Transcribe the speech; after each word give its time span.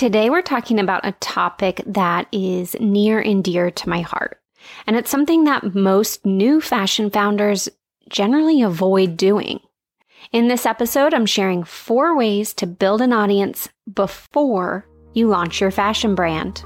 Today, 0.00 0.30
we're 0.30 0.40
talking 0.40 0.78
about 0.78 1.04
a 1.04 1.12
topic 1.20 1.82
that 1.84 2.26
is 2.32 2.74
near 2.80 3.20
and 3.20 3.44
dear 3.44 3.70
to 3.70 3.88
my 3.90 4.00
heart. 4.00 4.40
And 4.86 4.96
it's 4.96 5.10
something 5.10 5.44
that 5.44 5.74
most 5.74 6.24
new 6.24 6.62
fashion 6.62 7.10
founders 7.10 7.68
generally 8.08 8.62
avoid 8.62 9.18
doing. 9.18 9.60
In 10.32 10.48
this 10.48 10.64
episode, 10.64 11.12
I'm 11.12 11.26
sharing 11.26 11.64
four 11.64 12.16
ways 12.16 12.54
to 12.54 12.66
build 12.66 13.02
an 13.02 13.12
audience 13.12 13.68
before 13.92 14.86
you 15.12 15.28
launch 15.28 15.60
your 15.60 15.70
fashion 15.70 16.14
brand. 16.14 16.64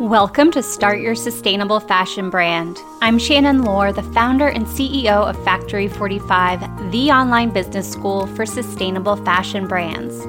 Welcome 0.00 0.52
to 0.52 0.62
Start 0.62 1.00
Your 1.00 1.16
Sustainable 1.16 1.80
Fashion 1.80 2.30
Brand. 2.30 2.80
I'm 3.02 3.18
Shannon 3.18 3.64
Lohr, 3.64 3.90
the 3.90 4.04
founder 4.04 4.46
and 4.46 4.64
CEO 4.64 5.28
of 5.28 5.42
Factory 5.42 5.88
45, 5.88 6.92
the 6.92 7.10
online 7.10 7.50
business 7.50 7.90
school 7.90 8.28
for 8.28 8.46
sustainable 8.46 9.16
fashion 9.16 9.66
brands. 9.66 10.24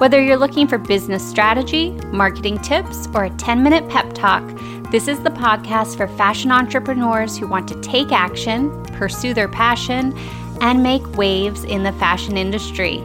Whether 0.00 0.24
you're 0.24 0.38
looking 0.38 0.66
for 0.66 0.78
business 0.78 1.22
strategy, 1.22 1.90
marketing 2.06 2.60
tips, 2.60 3.08
or 3.12 3.24
a 3.24 3.36
10 3.36 3.62
minute 3.62 3.86
pep 3.90 4.10
talk, 4.14 4.42
this 4.90 5.06
is 5.06 5.20
the 5.20 5.28
podcast 5.28 5.98
for 5.98 6.08
fashion 6.16 6.50
entrepreneurs 6.50 7.36
who 7.36 7.46
want 7.46 7.68
to 7.68 7.80
take 7.82 8.12
action, 8.12 8.70
pursue 8.94 9.34
their 9.34 9.48
passion, 9.48 10.16
and 10.62 10.82
make 10.82 11.06
waves 11.18 11.64
in 11.64 11.82
the 11.82 11.92
fashion 11.92 12.38
industry. 12.38 13.00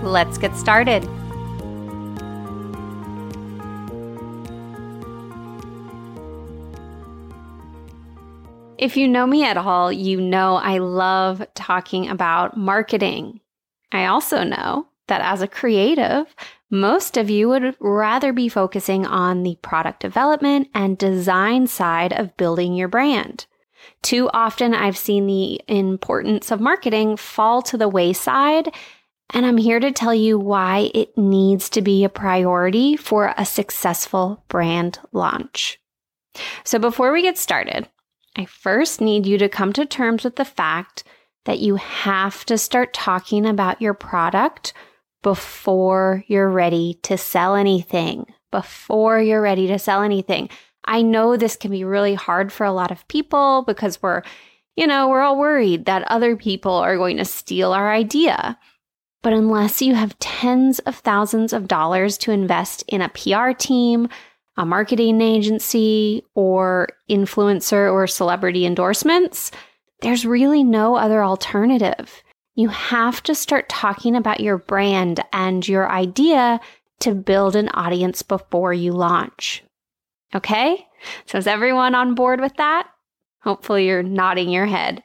Let's 0.00 0.38
get 0.38 0.54
started. 0.54 1.02
If 8.78 8.96
you 8.96 9.08
know 9.08 9.26
me 9.26 9.42
at 9.42 9.56
all, 9.56 9.90
you 9.90 10.20
know 10.20 10.56
I 10.56 10.78
love 10.78 11.46
talking 11.54 12.08
about 12.08 12.58
marketing. 12.58 13.40
I 13.90 14.06
also 14.06 14.44
know 14.44 14.88
that 15.06 15.22
as 15.22 15.40
a 15.40 15.48
creative, 15.48 16.34
most 16.70 17.16
of 17.16 17.30
you 17.30 17.48
would 17.48 17.74
rather 17.80 18.34
be 18.34 18.50
focusing 18.50 19.06
on 19.06 19.44
the 19.44 19.56
product 19.62 20.00
development 20.00 20.68
and 20.74 20.98
design 20.98 21.66
side 21.66 22.12
of 22.12 22.36
building 22.36 22.74
your 22.74 22.88
brand. 22.88 23.46
Too 24.02 24.28
often, 24.34 24.74
I've 24.74 24.98
seen 24.98 25.26
the 25.26 25.60
importance 25.68 26.50
of 26.50 26.60
marketing 26.60 27.16
fall 27.16 27.62
to 27.62 27.78
the 27.78 27.88
wayside, 27.88 28.74
and 29.32 29.46
I'm 29.46 29.56
here 29.56 29.80
to 29.80 29.92
tell 29.92 30.14
you 30.14 30.38
why 30.38 30.90
it 30.92 31.16
needs 31.16 31.70
to 31.70 31.82
be 31.82 32.04
a 32.04 32.10
priority 32.10 32.96
for 32.96 33.32
a 33.38 33.46
successful 33.46 34.44
brand 34.48 34.98
launch. 35.12 35.80
So, 36.64 36.78
before 36.78 37.12
we 37.12 37.22
get 37.22 37.38
started, 37.38 37.88
I 38.36 38.44
first 38.44 39.00
need 39.00 39.26
you 39.26 39.38
to 39.38 39.48
come 39.48 39.72
to 39.72 39.86
terms 39.86 40.22
with 40.22 40.36
the 40.36 40.44
fact 40.44 41.04
that 41.46 41.58
you 41.58 41.76
have 41.76 42.44
to 42.46 42.58
start 42.58 42.92
talking 42.92 43.46
about 43.46 43.80
your 43.80 43.94
product 43.94 44.74
before 45.22 46.22
you're 46.26 46.50
ready 46.50 46.98
to 47.02 47.16
sell 47.16 47.54
anything. 47.54 48.26
Before 48.52 49.20
you're 49.20 49.40
ready 49.40 49.66
to 49.68 49.78
sell 49.78 50.02
anything. 50.02 50.50
I 50.84 51.02
know 51.02 51.36
this 51.36 51.56
can 51.56 51.70
be 51.70 51.82
really 51.82 52.14
hard 52.14 52.52
for 52.52 52.64
a 52.64 52.72
lot 52.72 52.90
of 52.90 53.08
people 53.08 53.64
because 53.66 54.02
we're, 54.02 54.22
you 54.76 54.86
know, 54.86 55.08
we're 55.08 55.22
all 55.22 55.38
worried 55.38 55.86
that 55.86 56.06
other 56.08 56.36
people 56.36 56.72
are 56.72 56.96
going 56.96 57.16
to 57.16 57.24
steal 57.24 57.72
our 57.72 57.90
idea. 57.90 58.58
But 59.22 59.32
unless 59.32 59.82
you 59.82 59.94
have 59.94 60.18
tens 60.20 60.78
of 60.80 60.96
thousands 60.96 61.52
of 61.52 61.66
dollars 61.66 62.18
to 62.18 62.30
invest 62.30 62.84
in 62.86 63.02
a 63.02 63.08
PR 63.08 63.50
team, 63.50 64.08
a 64.56 64.64
marketing 64.64 65.20
agency, 65.20 66.24
or 66.34 66.88
influencer 67.10 67.92
or 67.92 68.06
celebrity 68.06 68.64
endorsements, 68.64 69.50
there's 70.00 70.26
really 70.26 70.64
no 70.64 70.96
other 70.96 71.22
alternative. 71.22 72.22
You 72.54 72.68
have 72.68 73.22
to 73.24 73.34
start 73.34 73.68
talking 73.68 74.16
about 74.16 74.40
your 74.40 74.58
brand 74.58 75.22
and 75.32 75.66
your 75.66 75.90
idea 75.90 76.60
to 77.00 77.14
build 77.14 77.54
an 77.54 77.68
audience 77.70 78.22
before 78.22 78.72
you 78.72 78.92
launch. 78.92 79.62
Okay? 80.34 80.86
So 81.26 81.36
is 81.38 81.46
everyone 81.46 81.94
on 81.94 82.14
board 82.14 82.40
with 82.40 82.56
that? 82.56 82.88
Hopefully 83.42 83.86
you're 83.86 84.02
nodding 84.02 84.48
your 84.48 84.66
head. 84.66 85.02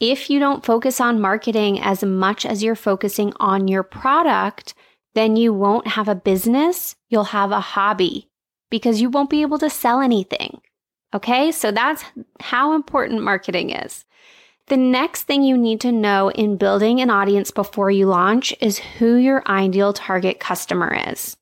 If 0.00 0.28
you 0.28 0.40
don't 0.40 0.66
focus 0.66 1.00
on 1.00 1.20
marketing 1.20 1.80
as 1.80 2.02
much 2.02 2.44
as 2.44 2.64
you're 2.64 2.74
focusing 2.74 3.32
on 3.38 3.68
your 3.68 3.84
product, 3.84 4.74
then 5.14 5.36
you 5.36 5.54
won't 5.54 5.86
have 5.86 6.08
a 6.08 6.16
business, 6.16 6.96
you'll 7.08 7.24
have 7.24 7.52
a 7.52 7.60
hobby 7.60 8.28
because 8.72 9.02
you 9.02 9.10
won't 9.10 9.30
be 9.30 9.42
able 9.42 9.58
to 9.58 9.70
sell 9.70 10.00
anything. 10.00 10.60
Okay, 11.14 11.52
so 11.52 11.70
that's 11.70 12.02
how 12.40 12.74
important 12.74 13.22
marketing 13.22 13.70
is. 13.70 14.06
The 14.68 14.78
next 14.78 15.24
thing 15.24 15.42
you 15.42 15.58
need 15.58 15.82
to 15.82 15.92
know 15.92 16.30
in 16.30 16.56
building 16.56 17.00
an 17.00 17.10
audience 17.10 17.50
before 17.50 17.90
you 17.90 18.06
launch 18.06 18.54
is 18.60 18.78
who 18.78 19.16
your 19.16 19.46
ideal 19.46 19.92
target 19.92 20.40
customer 20.40 20.96
is. 21.08 21.36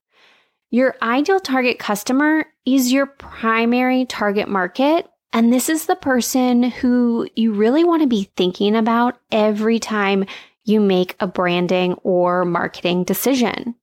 Your 0.73 0.97
ideal 1.03 1.39
target 1.39 1.79
customer 1.79 2.47
is 2.67 2.93
your 2.93 3.07
primary 3.07 4.07
target 4.07 4.49
market. 4.49 5.09
And 5.33 5.53
this 5.53 5.69
is 5.69 5.87
the 5.87 5.95
person 5.95 6.65
who 6.65 7.29
you 7.37 7.53
really 7.53 7.85
want 7.85 8.03
to 8.03 8.09
be 8.09 8.31
thinking 8.37 8.75
about 8.75 9.21
every 9.31 9.79
time 9.79 10.27
you 10.65 10.81
make 10.81 11.15
a 11.21 11.29
branding 11.29 11.95
or 12.03 12.45
marketing 12.45 13.05
decision. 13.05 13.77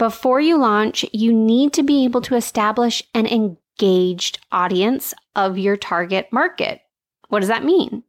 Before 0.00 0.40
you 0.40 0.56
launch, 0.56 1.04
you 1.12 1.30
need 1.30 1.74
to 1.74 1.82
be 1.82 2.04
able 2.04 2.22
to 2.22 2.34
establish 2.34 3.02
an 3.12 3.26
engaged 3.26 4.38
audience 4.50 5.12
of 5.36 5.58
your 5.58 5.76
target 5.76 6.32
market. 6.32 6.80
What 7.28 7.40
does 7.40 7.50
that 7.50 7.66
mean? 7.66 8.02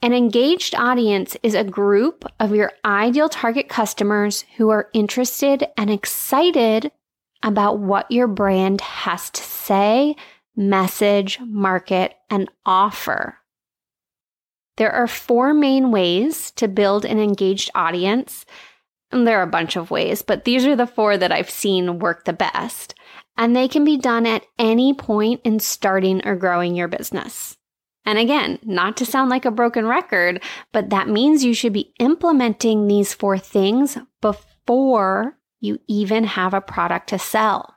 An 0.00 0.14
engaged 0.14 0.74
audience 0.74 1.36
is 1.42 1.54
a 1.54 1.62
group 1.62 2.24
of 2.40 2.54
your 2.54 2.72
ideal 2.86 3.28
target 3.28 3.68
customers 3.68 4.46
who 4.56 4.70
are 4.70 4.88
interested 4.94 5.68
and 5.76 5.90
excited 5.90 6.90
about 7.42 7.80
what 7.80 8.10
your 8.10 8.26
brand 8.26 8.80
has 8.80 9.28
to 9.28 9.42
say, 9.42 10.16
message, 10.56 11.38
market, 11.40 12.14
and 12.30 12.48
offer. 12.64 13.36
There 14.78 14.90
are 14.90 15.06
four 15.06 15.52
main 15.52 15.90
ways 15.90 16.50
to 16.52 16.66
build 16.66 17.04
an 17.04 17.20
engaged 17.20 17.70
audience. 17.74 18.46
There 19.12 19.38
are 19.40 19.42
a 19.42 19.46
bunch 19.46 19.76
of 19.76 19.90
ways, 19.90 20.22
but 20.22 20.44
these 20.44 20.64
are 20.66 20.76
the 20.76 20.86
four 20.86 21.16
that 21.16 21.32
I've 21.32 21.50
seen 21.50 21.98
work 21.98 22.24
the 22.24 22.32
best. 22.32 22.94
And 23.36 23.56
they 23.56 23.68
can 23.68 23.84
be 23.84 23.96
done 23.96 24.26
at 24.26 24.44
any 24.58 24.94
point 24.94 25.40
in 25.44 25.58
starting 25.58 26.24
or 26.26 26.36
growing 26.36 26.76
your 26.76 26.88
business. 26.88 27.56
And 28.04 28.18
again, 28.18 28.58
not 28.62 28.96
to 28.98 29.06
sound 29.06 29.30
like 29.30 29.44
a 29.44 29.50
broken 29.50 29.86
record, 29.86 30.42
but 30.72 30.90
that 30.90 31.08
means 31.08 31.44
you 31.44 31.54
should 31.54 31.72
be 31.72 31.92
implementing 31.98 32.86
these 32.86 33.12
four 33.12 33.38
things 33.38 33.98
before 34.20 35.36
you 35.60 35.78
even 35.88 36.24
have 36.24 36.54
a 36.54 36.60
product 36.60 37.08
to 37.10 37.18
sell. 37.18 37.76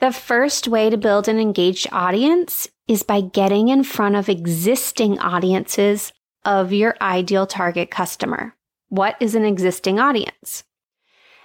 The 0.00 0.12
first 0.12 0.68
way 0.68 0.90
to 0.90 0.96
build 0.96 1.26
an 1.26 1.40
engaged 1.40 1.88
audience 1.90 2.68
is 2.86 3.02
by 3.02 3.20
getting 3.20 3.68
in 3.68 3.82
front 3.82 4.16
of 4.16 4.28
existing 4.28 5.18
audiences 5.18 6.12
of 6.44 6.72
your 6.72 6.94
ideal 7.00 7.46
target 7.46 7.90
customer. 7.90 8.54
What 8.88 9.16
is 9.20 9.34
an 9.34 9.44
existing 9.44 9.98
audience? 9.98 10.64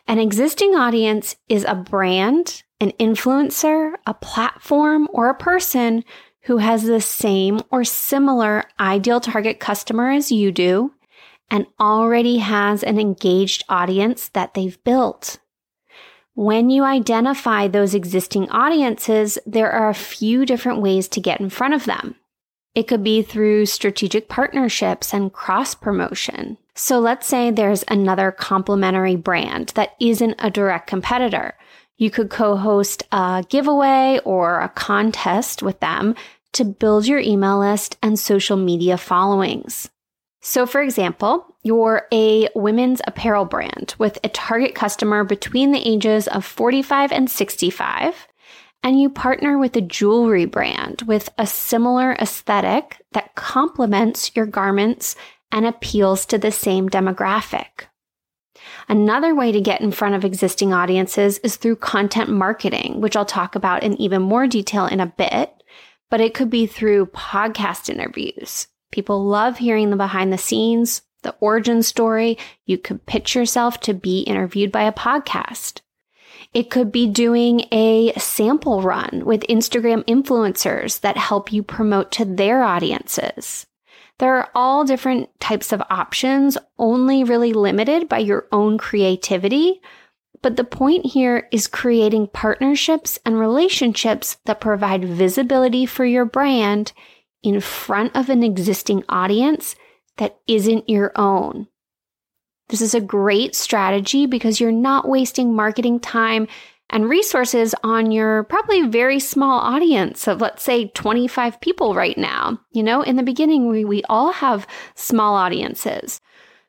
An 0.07 0.19
existing 0.19 0.75
audience 0.75 1.35
is 1.49 1.65
a 1.65 1.75
brand, 1.75 2.63
an 2.79 2.91
influencer, 2.99 3.93
a 4.05 4.13
platform, 4.13 5.07
or 5.11 5.29
a 5.29 5.35
person 5.35 6.03
who 6.43 6.57
has 6.57 6.83
the 6.83 7.01
same 7.01 7.59
or 7.71 7.83
similar 7.83 8.65
ideal 8.79 9.19
target 9.19 9.59
customer 9.59 10.11
as 10.11 10.31
you 10.31 10.51
do 10.51 10.93
and 11.49 11.67
already 11.79 12.37
has 12.37 12.83
an 12.83 12.99
engaged 12.99 13.63
audience 13.69 14.29
that 14.29 14.53
they've 14.53 14.81
built. 14.83 15.39
When 16.35 16.69
you 16.69 16.83
identify 16.83 17.67
those 17.67 17.93
existing 17.93 18.49
audiences, 18.49 19.37
there 19.45 19.71
are 19.71 19.89
a 19.89 19.93
few 19.93 20.45
different 20.45 20.81
ways 20.81 21.07
to 21.09 21.21
get 21.21 21.39
in 21.39 21.49
front 21.49 21.75
of 21.75 21.85
them. 21.85 22.15
It 22.73 22.87
could 22.87 23.03
be 23.03 23.21
through 23.21 23.67
strategic 23.67 24.29
partnerships 24.29 25.13
and 25.13 25.31
cross 25.31 25.75
promotion. 25.75 26.57
So 26.75 26.99
let's 26.99 27.27
say 27.27 27.51
there's 27.51 27.83
another 27.87 28.31
complementary 28.31 29.15
brand 29.15 29.69
that 29.75 29.95
isn't 29.99 30.35
a 30.39 30.49
direct 30.49 30.87
competitor. 30.87 31.55
You 31.97 32.09
could 32.09 32.29
co 32.29 32.55
host 32.55 33.03
a 33.11 33.45
giveaway 33.47 34.19
or 34.25 34.59
a 34.59 34.69
contest 34.69 35.61
with 35.61 35.79
them 35.79 36.15
to 36.53 36.65
build 36.65 37.05
your 37.05 37.19
email 37.19 37.59
list 37.59 37.97
and 38.01 38.17
social 38.17 38.57
media 38.57 38.97
followings. 38.97 39.89
So, 40.41 40.65
for 40.65 40.81
example, 40.81 41.55
you're 41.63 42.07
a 42.11 42.49
women's 42.53 43.01
apparel 43.07 43.45
brand 43.45 43.95
with 43.97 44.19
a 44.23 44.29
target 44.29 44.75
customer 44.75 45.23
between 45.23 45.71
the 45.71 45.87
ages 45.87 46.27
of 46.27 46.43
45 46.43 47.11
and 47.11 47.29
65, 47.29 48.27
and 48.83 48.99
you 48.99 49.09
partner 49.09 49.57
with 49.57 49.77
a 49.77 49.81
jewelry 49.81 50.45
brand 50.45 51.03
with 51.03 51.29
a 51.37 51.47
similar 51.47 52.13
aesthetic 52.13 52.97
that 53.13 53.35
complements 53.35 54.35
your 54.35 54.45
garments 54.45 55.15
and 55.53 55.65
appeals 55.65 56.25
to 56.25 56.37
the 56.37 56.51
same 56.51 56.89
demographic. 56.89 57.87
Another 58.89 59.33
way 59.33 59.53
to 59.53 59.61
get 59.61 59.79
in 59.79 59.91
front 59.91 60.15
of 60.15 60.25
existing 60.25 60.73
audiences 60.73 61.37
is 61.39 61.55
through 61.55 61.77
content 61.77 62.29
marketing, 62.29 62.99
which 62.99 63.15
I'll 63.15 63.25
talk 63.25 63.55
about 63.55 63.83
in 63.83 63.93
even 64.01 64.21
more 64.21 64.47
detail 64.47 64.85
in 64.85 64.99
a 64.99 65.05
bit 65.05 65.53
but 66.13 66.21
it 66.21 66.35
could 66.35 66.51
be 66.51 66.67
through 66.67 67.07
podcast 67.07 67.89
interviews. 67.89 68.67
People 68.91 69.25
love 69.25 69.57
hearing 69.57 69.89
the 69.89 69.95
behind 69.95 70.31
the 70.31 70.37
scenes, 70.37 71.01
the 71.23 71.35
origin 71.39 71.81
story. 71.81 72.37
You 72.67 72.77
could 72.77 73.07
pitch 73.07 73.33
yourself 73.33 73.79
to 73.79 73.95
be 73.95 74.19
interviewed 74.19 74.71
by 74.71 74.83
a 74.83 74.91
podcast. 74.91 75.81
It 76.53 76.69
could 76.69 76.91
be 76.91 77.07
doing 77.07 77.61
a 77.71 78.13
sample 78.19 78.83
run 78.83 79.23
with 79.25 79.41
Instagram 79.49 80.03
influencers 80.03 81.01
that 81.01 81.17
help 81.17 81.51
you 81.51 81.63
promote 81.63 82.11
to 82.11 82.25
their 82.25 82.61
audiences. 82.61 83.65
There 84.19 84.35
are 84.37 84.49
all 84.53 84.85
different 84.85 85.29
types 85.39 85.71
of 85.71 85.81
options, 85.89 86.57
only 86.77 87.23
really 87.23 87.53
limited 87.53 88.07
by 88.07 88.19
your 88.19 88.47
own 88.51 88.77
creativity. 88.77 89.81
But 90.41 90.55
the 90.55 90.63
point 90.63 91.05
here 91.05 91.47
is 91.51 91.67
creating 91.67 92.27
partnerships 92.27 93.17
and 93.25 93.39
relationships 93.39 94.37
that 94.45 94.61
provide 94.61 95.05
visibility 95.05 95.85
for 95.85 96.05
your 96.05 96.25
brand 96.25 96.93
in 97.41 97.59
front 97.59 98.15
of 98.15 98.29
an 98.29 98.43
existing 98.43 99.03
audience 99.09 99.75
that 100.17 100.37
isn't 100.47 100.89
your 100.89 101.11
own. 101.15 101.67
This 102.69 102.81
is 102.81 102.93
a 102.93 103.01
great 103.01 103.55
strategy 103.55 104.25
because 104.25 104.59
you're 104.59 104.71
not 104.71 105.07
wasting 105.07 105.53
marketing 105.53 105.99
time 105.99 106.47
and 106.93 107.09
resources 107.09 107.73
on 107.83 108.11
your 108.11 108.43
probably 108.43 108.83
very 108.87 109.19
small 109.19 109.59
audience 109.59 110.27
of, 110.27 110.41
let's 110.41 110.61
say, 110.61 110.89
25 110.89 111.59
people 111.59 111.95
right 111.95 112.17
now. 112.19 112.59
You 112.71 112.83
know, 112.83 113.01
in 113.01 113.15
the 113.15 113.23
beginning, 113.23 113.67
we, 113.67 113.83
we 113.83 114.03
all 114.03 114.31
have 114.31 114.67
small 114.93 115.33
audiences. 115.33 116.21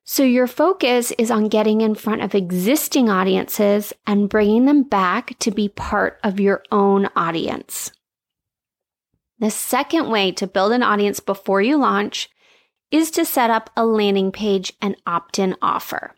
So 0.05 0.23
your 0.23 0.47
focus 0.47 1.13
is 1.19 1.31
on 1.31 1.49
getting 1.49 1.83
in 1.83 1.95
front 1.95 2.23
of 2.23 2.35
existing 2.35 3.11
audiences 3.11 3.93
and 4.07 4.31
bringing 4.31 4.65
them 4.65 4.83
back 4.83 5.39
to 5.41 5.51
be 5.51 5.69
part 5.69 6.19
of 6.25 6.41
your 6.41 6.63
own 6.73 7.11
audience. 7.15 7.93
The 9.41 9.51
second 9.51 10.09
way 10.09 10.33
to 10.33 10.47
build 10.47 10.73
an 10.73 10.83
audience 10.83 11.21
before 11.21 11.61
you 11.61 11.77
launch 11.77 12.31
is 12.91 13.11
to 13.11 13.27
set 13.27 13.51
up 13.51 13.69
a 13.77 13.85
landing 13.85 14.33
page 14.33 14.73
and 14.81 14.97
opt 15.07 15.39
in 15.39 15.55
offer. 15.61 16.15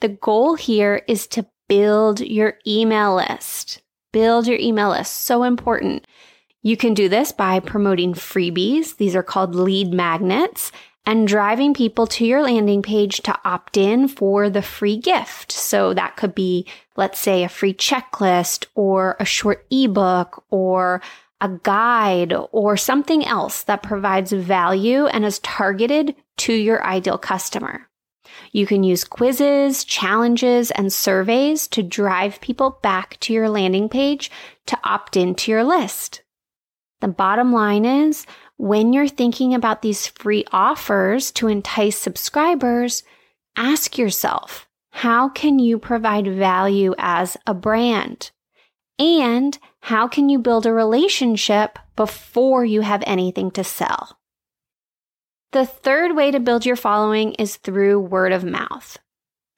The 0.00 0.08
goal 0.08 0.54
here 0.54 1.02
is 1.08 1.26
to 1.28 1.46
build 1.68 2.20
your 2.20 2.54
email 2.66 3.16
list. 3.16 3.82
Build 4.12 4.46
your 4.46 4.58
email 4.58 4.90
list. 4.90 5.20
So 5.20 5.42
important. 5.42 6.06
You 6.62 6.76
can 6.76 6.94
do 6.94 7.08
this 7.08 7.32
by 7.32 7.60
promoting 7.60 8.14
freebies. 8.14 8.96
These 8.96 9.16
are 9.16 9.22
called 9.22 9.54
lead 9.54 9.92
magnets 9.92 10.70
and 11.04 11.26
driving 11.26 11.74
people 11.74 12.06
to 12.06 12.24
your 12.24 12.42
landing 12.42 12.82
page 12.82 13.20
to 13.22 13.38
opt 13.44 13.76
in 13.76 14.06
for 14.06 14.48
the 14.48 14.62
free 14.62 14.96
gift. 14.96 15.50
So 15.50 15.94
that 15.94 16.16
could 16.16 16.34
be, 16.34 16.66
let's 16.96 17.18
say, 17.18 17.42
a 17.42 17.48
free 17.48 17.74
checklist 17.74 18.66
or 18.74 19.16
a 19.18 19.24
short 19.24 19.66
ebook 19.70 20.44
or 20.50 21.02
a 21.40 21.48
guide 21.48 22.32
or 22.52 22.76
something 22.76 23.24
else 23.24 23.64
that 23.64 23.82
provides 23.82 24.30
value 24.30 25.06
and 25.06 25.24
is 25.24 25.40
targeted 25.40 26.14
to 26.36 26.52
your 26.52 26.84
ideal 26.84 27.18
customer. 27.18 27.88
You 28.52 28.66
can 28.66 28.82
use 28.82 29.04
quizzes, 29.04 29.84
challenges, 29.84 30.70
and 30.70 30.92
surveys 30.92 31.66
to 31.68 31.82
drive 31.82 32.40
people 32.40 32.78
back 32.82 33.18
to 33.20 33.32
your 33.32 33.48
landing 33.48 33.88
page 33.88 34.30
to 34.66 34.78
opt 34.84 35.16
into 35.16 35.50
your 35.50 35.64
list. 35.64 36.22
The 37.00 37.08
bottom 37.08 37.52
line 37.52 37.84
is 37.84 38.26
when 38.56 38.92
you're 38.92 39.08
thinking 39.08 39.54
about 39.54 39.82
these 39.82 40.06
free 40.06 40.44
offers 40.52 41.32
to 41.32 41.48
entice 41.48 41.98
subscribers, 41.98 43.02
ask 43.56 43.98
yourself, 43.98 44.68
how 44.90 45.28
can 45.28 45.58
you 45.58 45.78
provide 45.78 46.28
value 46.28 46.94
as 46.98 47.36
a 47.46 47.54
brand? 47.54 48.30
And 48.98 49.58
how 49.80 50.06
can 50.06 50.28
you 50.28 50.38
build 50.38 50.64
a 50.64 50.72
relationship 50.72 51.78
before 51.96 52.64
you 52.64 52.82
have 52.82 53.02
anything 53.04 53.50
to 53.52 53.64
sell? 53.64 54.18
The 55.52 55.66
third 55.66 56.16
way 56.16 56.30
to 56.30 56.40
build 56.40 56.64
your 56.64 56.76
following 56.76 57.34
is 57.34 57.56
through 57.56 58.00
word 58.00 58.32
of 58.32 58.42
mouth. 58.42 58.98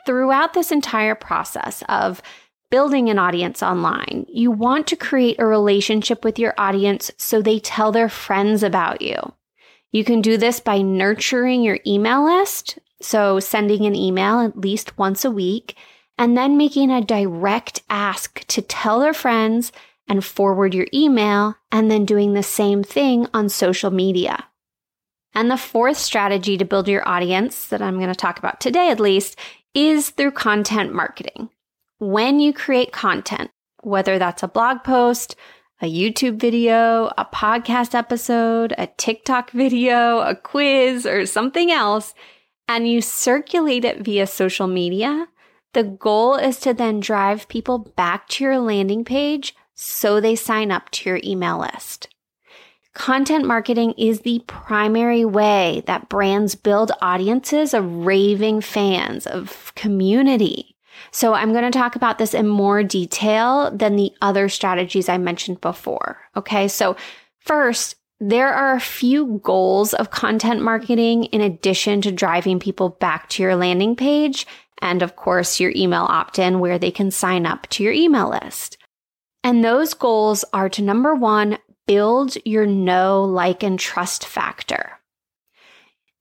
Throughout 0.05 0.52
this 0.52 0.73
entire 0.73 1.14
process 1.14 1.85
of 1.88 2.20
building 2.69 3.08
an 3.08 3.19
audience 3.20 3.62
online, 3.62 4.26
you 4.29 4.50
want 4.50 4.88
to 4.88 4.96
create 4.96 5.37
a 5.38 5.46
relationship 5.46 6.25
with 6.25 6.37
your 6.37 6.52
audience 6.58 7.12
so 7.17 7.41
they 7.41 7.61
tell 7.61 7.93
their 7.93 8.08
friends 8.08 8.64
about 8.64 9.02
you. 9.02 9.14
You 9.93 10.02
can 10.02 10.20
do 10.20 10.37
this 10.37 10.58
by 10.58 10.82
nurturing 10.82 11.62
your 11.62 11.79
email 11.87 12.25
list, 12.25 12.81
so 13.00 13.38
sending 13.38 13.87
an 13.87 13.94
email 13.94 14.40
at 14.40 14.58
least 14.58 14.99
once 14.99 15.25
a 15.25 15.31
week 15.31 15.76
and 16.19 16.37
then 16.37 16.56
making 16.56 16.90
a 16.90 17.05
direct 17.05 17.82
ask 17.88 18.44
to 18.49 18.62
tell 18.62 18.99
their 18.99 19.14
friends 19.14 19.70
and 20.08 20.25
forward 20.25 20.75
your 20.75 20.87
email, 20.93 21.56
and 21.73 21.90
then 21.90 22.05
doing 22.05 22.35
the 22.35 22.43
same 22.43 22.82
thing 22.82 23.26
on 23.32 23.49
social 23.49 23.90
media. 23.90 24.44
And 25.35 25.51
the 25.51 25.57
fourth 25.57 25.97
strategy 25.97 26.57
to 26.57 26.65
build 26.65 26.89
your 26.89 27.07
audience 27.09 27.67
that 27.69 27.83
I'm 27.83 27.97
going 27.97 28.09
to 28.09 28.15
talk 28.15 28.39
about 28.39 28.61
today, 28.61 28.91
at 28.91 29.01
least, 29.01 29.39
is 29.75 30.11
through 30.11 30.31
content 30.33 30.95
marketing. 30.95 31.51
When 31.99 32.39
you 32.39 32.53
create 32.53 32.93
content, 32.93 33.51
whether 33.83 34.19
that's 34.19 34.43
a 34.43 34.49
blog 34.49 34.85
post, 34.85 35.37
a 35.83 35.93
YouTube 35.93 36.39
video, 36.39 37.11
a 37.19 37.25
podcast 37.25 37.95
episode, 37.95 38.75
a 38.79 38.87
TikTok 38.87 39.51
video, 39.51 40.21
a 40.21 40.37
quiz, 40.37 41.05
or 41.05 41.27
something 41.27 41.71
else, 41.71 42.15
and 42.69 42.89
you 42.89 43.01
circulate 43.01 43.85
it 43.85 44.01
via 44.01 44.27
social 44.27 44.67
media, 44.67 45.29
the 45.73 45.83
goal 45.83 46.37
is 46.37 46.61
to 46.61 46.73
then 46.73 47.01
drive 47.01 47.49
people 47.49 47.79
back 47.79 48.29
to 48.29 48.45
your 48.45 48.59
landing 48.59 49.05
page 49.05 49.55
so 49.75 50.21
they 50.21 50.37
sign 50.37 50.71
up 50.71 50.89
to 50.91 51.11
your 51.11 51.21
email 51.25 51.59
list. 51.59 52.09
Content 52.94 53.44
marketing 53.44 53.93
is 53.99 54.20
the 54.20 54.43
primary 54.46 55.25
way 55.25 55.82
that 55.87 56.08
brands 56.08 56.55
build 56.55 56.93
audiences 57.02 57.75
of 57.75 58.06
raving 58.06 58.61
fans, 58.61 59.26
of 59.26 59.73
community. 59.75 60.76
So 61.11 61.35
I'm 61.35 61.52
going 61.52 61.70
to 61.70 61.76
talk 61.76 61.96
about 61.96 62.19
this 62.19 62.35
in 62.35 62.46
more 62.46 62.85
detail 62.85 63.70
than 63.73 63.96
the 63.96 64.12
other 64.23 64.49
strategies 64.49 65.08
I 65.08 65.19
mentioned 65.19 65.61
before. 65.61 66.20
Okay. 66.37 66.69
So 66.69 66.96
first, 67.41 67.96
there 68.20 68.52
are 68.52 68.75
a 68.75 68.81
few 68.81 69.40
goals 69.43 69.93
of 69.93 70.12
content 70.12 70.62
marketing 70.62 71.25
in 71.25 71.40
addition 71.40 72.00
to 72.02 72.12
driving 72.12 72.61
people 72.61 72.90
back 72.90 73.29
to 73.31 73.43
your 73.43 73.56
landing 73.56 73.97
page 73.97 74.47
and 74.81 75.02
of 75.02 75.17
course 75.17 75.58
your 75.58 75.73
email 75.75 76.06
opt-in 76.08 76.61
where 76.61 76.79
they 76.79 76.93
can 76.93 77.11
sign 77.11 77.44
up 77.44 77.67
to 77.70 77.82
your 77.82 77.93
email 77.93 78.31
list. 78.31 78.79
And 79.43 79.64
those 79.64 79.94
goals 79.94 80.44
are 80.52 80.69
to 80.70 80.81
number 80.81 81.14
one, 81.14 81.58
build 81.87 82.37
your 82.45 82.67
know, 82.67 83.25
like, 83.25 83.63
and 83.63 83.79
trust 83.79 84.27
factor. 84.27 84.99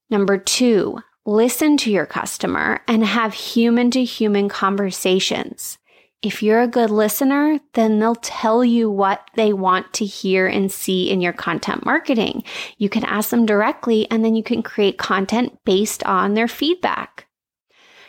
Number 0.09 0.37
two, 0.37 0.99
listen 1.25 1.77
to 1.77 1.91
your 1.91 2.05
customer 2.05 2.81
and 2.87 3.05
have 3.05 3.33
human 3.33 3.91
to 3.91 4.03
human 4.03 4.49
conversations. 4.49 5.77
If 6.21 6.41
you're 6.41 6.61
a 6.61 6.67
good 6.67 6.89
listener, 6.89 7.59
then 7.73 7.99
they'll 7.99 8.15
tell 8.15 8.63
you 8.63 8.89
what 8.89 9.29
they 9.35 9.51
want 9.51 9.91
to 9.93 10.05
hear 10.05 10.47
and 10.47 10.71
see 10.71 11.11
in 11.11 11.19
your 11.19 11.33
content 11.33 11.85
marketing. 11.85 12.43
You 12.77 12.87
can 12.87 13.03
ask 13.03 13.29
them 13.29 13.45
directly 13.45 14.09
and 14.09 14.23
then 14.23 14.33
you 14.33 14.43
can 14.43 14.63
create 14.63 14.97
content 14.97 15.57
based 15.65 16.01
on 16.05 16.33
their 16.33 16.47
feedback. 16.47 17.27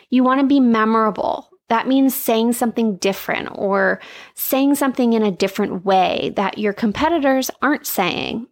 You 0.09 0.23
want 0.23 0.39
to 0.39 0.47
be 0.47 0.61
memorable. 0.61 1.49
That 1.69 1.87
means 1.87 2.13
saying 2.13 2.53
something 2.53 2.97
different 2.97 3.49
or 3.53 3.99
saying 4.35 4.75
something 4.75 5.13
in 5.13 5.23
a 5.23 5.31
different 5.31 5.83
way 5.83 6.31
that 6.35 6.57
your 6.57 6.73
competitors 6.73 7.49
aren't 7.61 7.87
saying. 7.87 8.47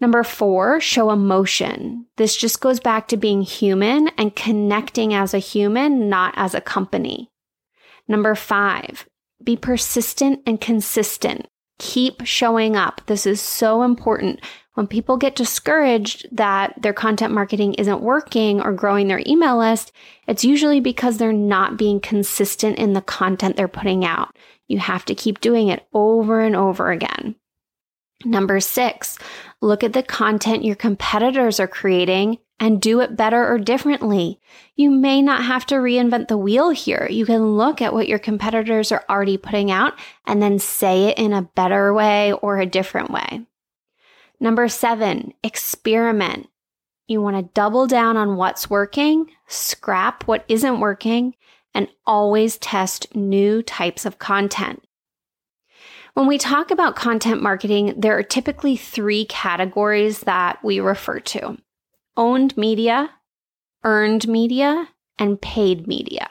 Number 0.00 0.24
four, 0.24 0.80
show 0.80 1.10
emotion. 1.10 2.06
This 2.16 2.36
just 2.36 2.60
goes 2.60 2.80
back 2.80 3.08
to 3.08 3.16
being 3.16 3.42
human 3.42 4.08
and 4.18 4.34
connecting 4.34 5.14
as 5.14 5.32
a 5.34 5.38
human, 5.38 6.08
not 6.08 6.34
as 6.36 6.54
a 6.54 6.60
company. 6.60 7.30
Number 8.08 8.34
five, 8.34 9.06
be 9.42 9.56
persistent 9.56 10.40
and 10.46 10.60
consistent. 10.60 11.46
Keep 11.82 12.24
showing 12.24 12.76
up. 12.76 13.00
This 13.06 13.26
is 13.26 13.40
so 13.40 13.82
important. 13.82 14.40
When 14.74 14.86
people 14.86 15.16
get 15.16 15.34
discouraged 15.34 16.28
that 16.30 16.80
their 16.80 16.92
content 16.92 17.34
marketing 17.34 17.74
isn't 17.74 18.00
working 18.00 18.60
or 18.60 18.72
growing 18.72 19.08
their 19.08 19.20
email 19.26 19.58
list, 19.58 19.90
it's 20.28 20.44
usually 20.44 20.78
because 20.78 21.18
they're 21.18 21.32
not 21.32 21.76
being 21.76 21.98
consistent 21.98 22.78
in 22.78 22.92
the 22.92 23.02
content 23.02 23.56
they're 23.56 23.66
putting 23.66 24.04
out. 24.04 24.38
You 24.68 24.78
have 24.78 25.04
to 25.06 25.14
keep 25.16 25.40
doing 25.40 25.68
it 25.68 25.84
over 25.92 26.40
and 26.40 26.54
over 26.54 26.92
again. 26.92 27.34
Number 28.24 28.60
six, 28.60 29.18
look 29.60 29.82
at 29.82 29.92
the 29.92 30.04
content 30.04 30.64
your 30.64 30.76
competitors 30.76 31.58
are 31.58 31.66
creating 31.66 32.38
and 32.62 32.80
do 32.80 33.00
it 33.00 33.16
better 33.16 33.52
or 33.52 33.58
differently. 33.58 34.38
You 34.76 34.88
may 34.88 35.20
not 35.20 35.42
have 35.42 35.66
to 35.66 35.74
reinvent 35.74 36.28
the 36.28 36.38
wheel 36.38 36.70
here. 36.70 37.08
You 37.10 37.26
can 37.26 37.56
look 37.56 37.82
at 37.82 37.92
what 37.92 38.06
your 38.06 38.20
competitors 38.20 38.92
are 38.92 39.04
already 39.10 39.36
putting 39.36 39.72
out 39.72 39.94
and 40.28 40.40
then 40.40 40.60
say 40.60 41.06
it 41.06 41.18
in 41.18 41.32
a 41.32 41.42
better 41.56 41.92
way 41.92 42.32
or 42.34 42.60
a 42.60 42.66
different 42.66 43.10
way. 43.10 43.44
Number 44.38 44.68
seven, 44.68 45.34
experiment. 45.42 46.50
You 47.08 47.20
want 47.20 47.36
to 47.36 47.52
double 47.52 47.88
down 47.88 48.16
on 48.16 48.36
what's 48.36 48.70
working, 48.70 49.26
scrap 49.48 50.28
what 50.28 50.44
isn't 50.46 50.78
working, 50.78 51.34
and 51.74 51.88
always 52.06 52.58
test 52.58 53.12
new 53.12 53.64
types 53.64 54.06
of 54.06 54.20
content. 54.20 54.84
When 56.14 56.28
we 56.28 56.38
talk 56.38 56.70
about 56.70 56.94
content 56.94 57.42
marketing, 57.42 57.94
there 57.96 58.16
are 58.16 58.22
typically 58.22 58.76
three 58.76 59.24
categories 59.24 60.20
that 60.20 60.62
we 60.62 60.78
refer 60.78 61.18
to 61.18 61.58
owned 62.16 62.56
media, 62.56 63.10
earned 63.84 64.28
media, 64.28 64.88
and 65.18 65.40
paid 65.40 65.86
media. 65.86 66.28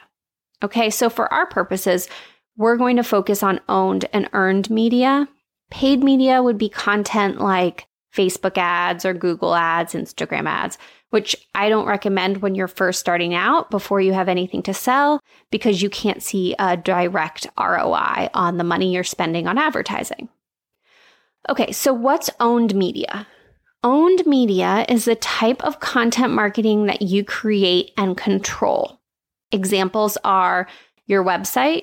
Okay, 0.62 0.90
so 0.90 1.10
for 1.10 1.32
our 1.32 1.46
purposes, 1.46 2.08
we're 2.56 2.76
going 2.76 2.96
to 2.96 3.02
focus 3.02 3.42
on 3.42 3.60
owned 3.68 4.04
and 4.12 4.28
earned 4.32 4.70
media. 4.70 5.28
Paid 5.70 6.04
media 6.04 6.42
would 6.42 6.58
be 6.58 6.68
content 6.68 7.40
like 7.40 7.86
Facebook 8.14 8.58
ads 8.58 9.04
or 9.04 9.14
Google 9.14 9.54
ads, 9.54 9.94
Instagram 9.94 10.46
ads, 10.46 10.76
which 11.10 11.34
I 11.54 11.68
don't 11.68 11.86
recommend 11.86 12.42
when 12.42 12.54
you're 12.54 12.68
first 12.68 13.00
starting 13.00 13.34
out 13.34 13.70
before 13.70 14.00
you 14.00 14.12
have 14.12 14.28
anything 14.28 14.62
to 14.64 14.74
sell 14.74 15.20
because 15.50 15.82
you 15.82 15.88
can't 15.88 16.22
see 16.22 16.54
a 16.58 16.76
direct 16.76 17.46
ROI 17.58 18.28
on 18.34 18.58
the 18.58 18.64
money 18.64 18.92
you're 18.92 19.04
spending 19.04 19.48
on 19.48 19.58
advertising. 19.58 20.28
Okay, 21.48 21.72
so 21.72 21.92
what's 21.92 22.30
owned 22.38 22.74
media? 22.74 23.26
Owned 23.84 24.24
media 24.26 24.86
is 24.88 25.06
the 25.06 25.16
type 25.16 25.64
of 25.64 25.80
content 25.80 26.32
marketing 26.32 26.86
that 26.86 27.02
you 27.02 27.24
create 27.24 27.90
and 27.96 28.16
control. 28.16 29.00
Examples 29.50 30.16
are 30.22 30.68
your 31.06 31.24
website, 31.24 31.82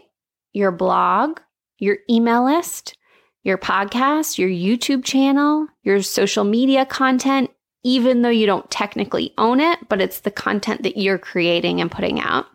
your 0.54 0.72
blog, 0.72 1.42
your 1.78 1.98
email 2.10 2.46
list, 2.46 2.96
your 3.44 3.58
podcast, 3.58 4.38
your 4.38 4.50
YouTube 4.50 5.04
channel, 5.04 5.68
your 5.84 6.02
social 6.02 6.46
media 6.46 6.86
content, 6.86 7.52
even 7.84 8.22
though 8.22 8.30
you 8.30 8.46
don't 8.46 8.72
technically 8.72 9.34
own 9.38 9.60
it, 9.60 9.80
but 9.90 10.00
it's 10.00 10.22
the 10.22 10.32
content 10.32 10.84
that 10.84 10.98
you're 10.98 11.18
creating 11.18 11.82
and 11.82 11.92
putting 11.92 12.22
out. 12.22 12.46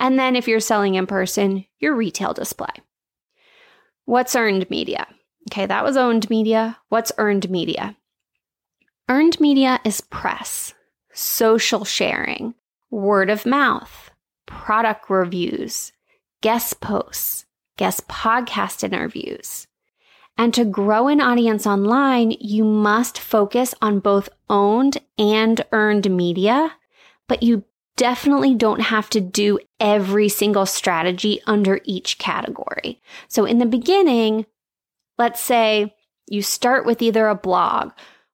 And 0.00 0.18
then 0.18 0.34
if 0.34 0.48
you're 0.48 0.58
selling 0.58 0.96
in 0.96 1.06
person, 1.06 1.66
your 1.78 1.94
retail 1.94 2.32
display. 2.32 2.74
What's 4.06 4.34
earned 4.34 4.68
media? 4.70 5.06
Okay, 5.50 5.66
that 5.66 5.84
was 5.84 5.96
owned 5.96 6.28
media. 6.28 6.78
What's 6.88 7.12
earned 7.16 7.48
media? 7.48 7.96
Earned 9.08 9.40
media 9.40 9.80
is 9.84 10.00
press, 10.00 10.74
social 11.12 11.84
sharing, 11.84 12.54
word 12.90 13.30
of 13.30 13.44
mouth, 13.44 14.10
product 14.46 15.10
reviews, 15.10 15.92
guest 16.40 16.80
posts, 16.80 17.44
guest 17.76 18.06
podcast 18.06 18.84
interviews. 18.84 19.66
And 20.38 20.54
to 20.54 20.64
grow 20.64 21.08
an 21.08 21.20
audience 21.20 21.66
online, 21.66 22.30
you 22.40 22.64
must 22.64 23.18
focus 23.18 23.74
on 23.82 23.98
both 23.98 24.28
owned 24.48 24.98
and 25.18 25.64
earned 25.72 26.10
media, 26.10 26.72
but 27.28 27.42
you 27.42 27.64
definitely 27.96 28.54
don't 28.54 28.80
have 28.80 29.10
to 29.10 29.20
do 29.20 29.58
every 29.78 30.28
single 30.28 30.64
strategy 30.64 31.40
under 31.46 31.80
each 31.84 32.18
category. 32.18 33.02
So 33.28 33.44
in 33.44 33.58
the 33.58 33.66
beginning, 33.66 34.46
let's 35.18 35.40
say 35.40 35.94
you 36.28 36.40
start 36.40 36.86
with 36.86 37.02
either 37.02 37.28
a 37.28 37.34
blog 37.34 37.92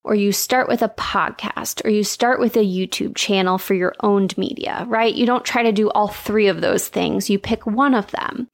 or 0.09 0.15
you 0.15 0.33
start 0.33 0.69
with 0.69 0.81
a 0.81 0.89
podcast 0.89 1.85
or 1.85 1.91
you 1.91 2.03
start 2.03 2.41
with 2.41 2.57
a 2.57 2.61
YouTube 2.61 3.15
channel 3.15 3.59
for 3.59 3.75
your 3.75 3.95
owned 4.01 4.37
media, 4.39 4.87
right? 4.89 5.15
You 5.15 5.27
don't 5.27 5.45
try 5.45 5.63
to 5.63 5.71
do 5.71 5.91
all 5.91 6.09
three 6.09 6.49
of 6.49 6.63
those 6.63 6.89
things. 6.89 7.29
You 7.29 7.39
pick 7.39 7.67
one 7.67 7.93
of 7.93 8.11
them. 8.11 8.49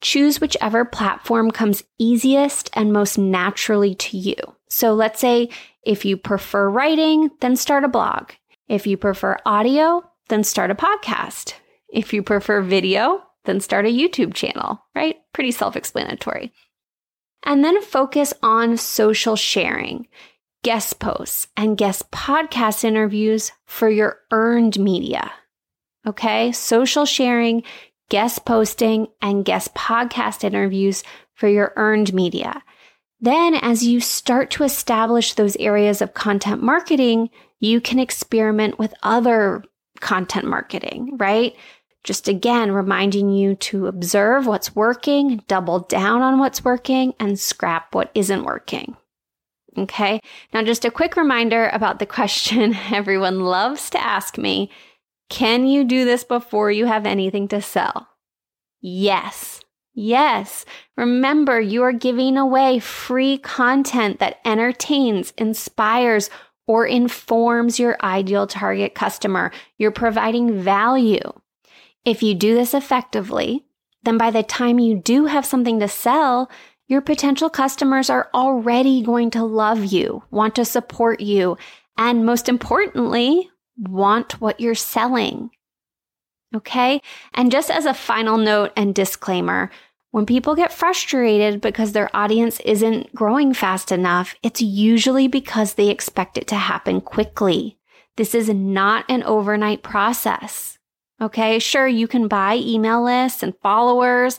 Choose 0.00 0.40
whichever 0.40 0.84
platform 0.84 1.52
comes 1.52 1.84
easiest 1.96 2.70
and 2.72 2.92
most 2.92 3.18
naturally 3.18 3.94
to 3.94 4.18
you. 4.18 4.34
So 4.68 4.94
let's 4.94 5.20
say 5.20 5.48
if 5.84 6.04
you 6.04 6.16
prefer 6.16 6.68
writing, 6.68 7.30
then 7.40 7.54
start 7.54 7.84
a 7.84 7.88
blog. 7.88 8.32
If 8.68 8.84
you 8.88 8.96
prefer 8.96 9.38
audio, 9.46 10.02
then 10.28 10.42
start 10.42 10.72
a 10.72 10.74
podcast. 10.74 11.54
If 11.88 12.12
you 12.12 12.24
prefer 12.24 12.62
video, 12.62 13.22
then 13.44 13.60
start 13.60 13.86
a 13.86 13.96
YouTube 13.96 14.34
channel, 14.34 14.82
right? 14.92 15.18
Pretty 15.32 15.52
self 15.52 15.76
explanatory. 15.76 16.52
And 17.44 17.64
then 17.64 17.80
focus 17.80 18.34
on 18.42 18.76
social 18.76 19.36
sharing, 19.36 20.08
guest 20.66 20.98
posts, 20.98 21.46
and 21.56 21.78
guest 21.78 22.10
podcast 22.10 22.82
interviews 22.82 23.52
for 23.66 23.88
your 23.88 24.18
earned 24.32 24.76
media. 24.80 25.32
Okay, 26.04 26.50
social 26.50 27.04
sharing, 27.04 27.62
guest 28.08 28.44
posting, 28.44 29.06
and 29.22 29.44
guest 29.44 29.72
podcast 29.76 30.42
interviews 30.42 31.04
for 31.34 31.46
your 31.46 31.72
earned 31.76 32.12
media. 32.12 32.64
Then, 33.20 33.54
as 33.54 33.86
you 33.86 34.00
start 34.00 34.50
to 34.50 34.64
establish 34.64 35.34
those 35.34 35.54
areas 35.58 36.02
of 36.02 36.14
content 36.14 36.64
marketing, 36.64 37.30
you 37.60 37.80
can 37.80 38.00
experiment 38.00 38.76
with 38.76 38.92
other 39.04 39.62
content 40.00 40.46
marketing, 40.46 41.16
right? 41.16 41.54
Just 42.02 42.26
again, 42.26 42.72
reminding 42.72 43.30
you 43.30 43.54
to 43.54 43.86
observe 43.86 44.48
what's 44.48 44.74
working, 44.74 45.44
double 45.46 45.78
down 45.78 46.22
on 46.22 46.40
what's 46.40 46.64
working, 46.64 47.14
and 47.20 47.38
scrap 47.38 47.94
what 47.94 48.10
isn't 48.16 48.42
working. 48.42 48.96
Okay. 49.78 50.20
Now, 50.52 50.62
just 50.62 50.84
a 50.84 50.90
quick 50.90 51.16
reminder 51.16 51.68
about 51.72 51.98
the 51.98 52.06
question 52.06 52.74
everyone 52.92 53.40
loves 53.40 53.90
to 53.90 54.02
ask 54.02 54.38
me 54.38 54.70
can 55.28 55.66
you 55.66 55.82
do 55.82 56.04
this 56.04 56.22
before 56.22 56.70
you 56.70 56.86
have 56.86 57.04
anything 57.04 57.48
to 57.48 57.60
sell? 57.60 58.08
Yes. 58.80 59.60
Yes. 59.92 60.64
Remember, 60.96 61.60
you 61.60 61.82
are 61.82 61.92
giving 61.92 62.36
away 62.36 62.78
free 62.78 63.38
content 63.38 64.20
that 64.20 64.38
entertains, 64.44 65.32
inspires, 65.36 66.30
or 66.66 66.86
informs 66.86 67.78
your 67.78 67.96
ideal 68.02 68.46
target 68.46 68.94
customer. 68.94 69.50
You're 69.78 69.90
providing 69.90 70.60
value. 70.60 71.32
If 72.04 72.22
you 72.22 72.34
do 72.34 72.54
this 72.54 72.74
effectively, 72.74 73.64
then 74.02 74.18
by 74.18 74.30
the 74.30 74.42
time 74.42 74.78
you 74.78 74.96
do 74.96 75.26
have 75.26 75.44
something 75.44 75.80
to 75.80 75.88
sell, 75.88 76.50
your 76.88 77.00
potential 77.00 77.50
customers 77.50 78.08
are 78.10 78.30
already 78.32 79.02
going 79.02 79.30
to 79.30 79.42
love 79.44 79.84
you, 79.84 80.22
want 80.30 80.54
to 80.56 80.64
support 80.64 81.20
you, 81.20 81.56
and 81.98 82.24
most 82.24 82.48
importantly, 82.48 83.50
want 83.76 84.40
what 84.40 84.60
you're 84.60 84.74
selling. 84.74 85.50
Okay. 86.54 87.02
And 87.34 87.50
just 87.50 87.70
as 87.70 87.86
a 87.86 87.94
final 87.94 88.38
note 88.38 88.72
and 88.76 88.94
disclaimer, 88.94 89.70
when 90.12 90.26
people 90.26 90.54
get 90.54 90.72
frustrated 90.72 91.60
because 91.60 91.92
their 91.92 92.14
audience 92.14 92.60
isn't 92.60 93.14
growing 93.14 93.52
fast 93.52 93.92
enough, 93.92 94.34
it's 94.42 94.62
usually 94.62 95.28
because 95.28 95.74
they 95.74 95.88
expect 95.88 96.38
it 96.38 96.46
to 96.48 96.54
happen 96.54 97.00
quickly. 97.00 97.76
This 98.16 98.34
is 98.34 98.48
not 98.48 99.04
an 99.10 99.24
overnight 99.24 99.82
process. 99.82 100.78
Okay. 101.20 101.58
Sure, 101.58 101.88
you 101.88 102.06
can 102.06 102.28
buy 102.28 102.56
email 102.56 103.04
lists 103.04 103.42
and 103.42 103.58
followers 103.60 104.38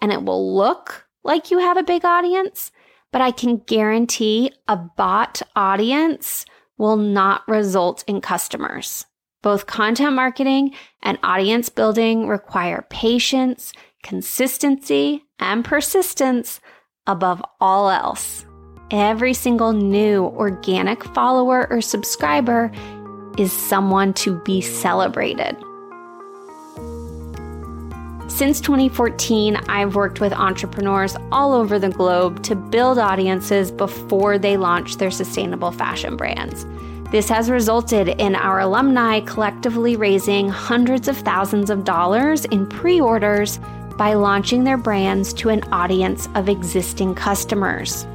and 0.00 0.12
it 0.12 0.22
will 0.22 0.54
look 0.56 1.07
like 1.28 1.50
you 1.50 1.58
have 1.58 1.76
a 1.76 1.82
big 1.82 2.06
audience, 2.06 2.72
but 3.12 3.20
I 3.20 3.32
can 3.32 3.58
guarantee 3.58 4.50
a 4.66 4.76
bot 4.76 5.42
audience 5.54 6.46
will 6.78 6.96
not 6.96 7.46
result 7.46 8.02
in 8.06 8.22
customers. 8.22 9.04
Both 9.42 9.66
content 9.66 10.14
marketing 10.14 10.74
and 11.02 11.18
audience 11.22 11.68
building 11.68 12.28
require 12.28 12.86
patience, 12.88 13.74
consistency, 14.02 15.22
and 15.38 15.66
persistence 15.66 16.60
above 17.06 17.42
all 17.60 17.90
else. 17.90 18.46
Every 18.90 19.34
single 19.34 19.74
new 19.74 20.24
organic 20.24 21.04
follower 21.14 21.70
or 21.70 21.82
subscriber 21.82 22.72
is 23.36 23.52
someone 23.52 24.14
to 24.14 24.40
be 24.44 24.62
celebrated. 24.62 25.56
Since 28.28 28.60
2014, 28.60 29.56
I've 29.68 29.94
worked 29.94 30.20
with 30.20 30.34
entrepreneurs 30.34 31.16
all 31.32 31.54
over 31.54 31.78
the 31.78 31.88
globe 31.88 32.42
to 32.44 32.54
build 32.54 32.98
audiences 32.98 33.72
before 33.72 34.38
they 34.38 34.58
launch 34.58 34.98
their 34.98 35.10
sustainable 35.10 35.72
fashion 35.72 36.14
brands. 36.14 36.66
This 37.10 37.28
has 37.30 37.50
resulted 37.50 38.08
in 38.08 38.36
our 38.36 38.60
alumni 38.60 39.20
collectively 39.20 39.96
raising 39.96 40.50
hundreds 40.50 41.08
of 41.08 41.16
thousands 41.16 41.70
of 41.70 41.84
dollars 41.84 42.44
in 42.44 42.68
pre 42.68 43.00
orders 43.00 43.58
by 43.96 44.12
launching 44.12 44.62
their 44.62 44.76
brands 44.76 45.32
to 45.32 45.48
an 45.48 45.62
audience 45.72 46.28
of 46.34 46.50
existing 46.50 47.14
customers. 47.14 48.06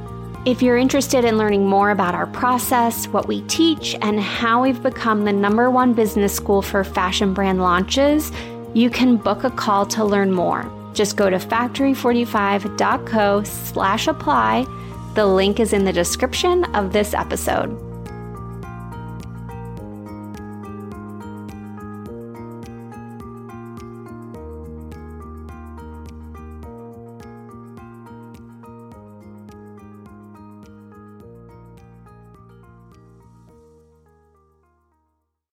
If 0.46 0.60
you're 0.62 0.76
interested 0.76 1.24
in 1.24 1.38
learning 1.38 1.66
more 1.66 1.90
about 1.90 2.14
our 2.14 2.26
process, 2.26 3.08
what 3.08 3.26
we 3.26 3.40
teach, 3.42 3.96
and 4.02 4.20
how 4.20 4.62
we've 4.62 4.82
become 4.82 5.24
the 5.24 5.32
number 5.32 5.70
one 5.70 5.94
business 5.94 6.34
school 6.34 6.60
for 6.60 6.84
fashion 6.84 7.32
brand 7.32 7.60
launches, 7.60 8.30
you 8.74 8.90
can 8.90 9.16
book 9.16 9.44
a 9.44 9.50
call 9.50 9.86
to 9.86 10.04
learn 10.04 10.32
more. 10.32 10.68
Just 10.92 11.16
go 11.16 11.30
to 11.30 11.36
factory45.co 11.36 13.42
slash 13.44 14.08
apply. 14.08 14.66
The 15.14 15.24
link 15.24 15.60
is 15.60 15.72
in 15.72 15.84
the 15.84 15.92
description 15.92 16.64
of 16.74 16.92
this 16.92 17.14
episode. 17.14 17.93